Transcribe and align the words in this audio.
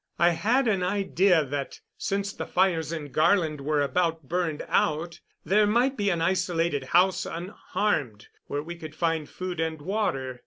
I 0.17 0.31
had 0.31 0.67
an 0.67 0.81
idea 0.81 1.45
that, 1.45 1.79
since 1.95 2.33
the 2.33 2.47
fires 2.47 2.91
in 2.91 3.11
Garland 3.11 3.61
were 3.61 3.81
about 3.81 4.23
burned 4.27 4.65
out, 4.67 5.19
there 5.45 5.67
might 5.67 5.95
be 5.95 6.09
an 6.09 6.21
isolated 6.23 6.85
house 6.85 7.23
unharmed, 7.23 8.27
where 8.47 8.63
we 8.63 8.75
could 8.75 8.95
find 8.95 9.29
food 9.29 9.59
and 9.59 9.79
water. 9.79 10.39